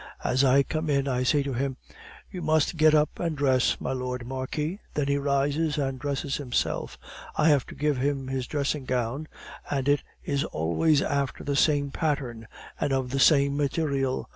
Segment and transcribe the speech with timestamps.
[0.23, 1.77] As I come in I say to him:
[2.31, 6.97] "'You must get up and dress, my Lord Marquis.' "Then he rises and dresses himself.
[7.37, 9.27] I have to give him his dressing gown,
[9.69, 12.47] and it is always after the same pattern,
[12.79, 14.27] and of the same material.